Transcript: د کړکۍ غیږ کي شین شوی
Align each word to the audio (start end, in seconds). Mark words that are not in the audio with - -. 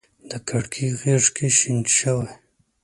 د 0.29 0.31
کړکۍ 0.47 0.87
غیږ 1.01 1.25
کي 1.35 1.47
شین 1.57 1.79
شوی 1.97 2.29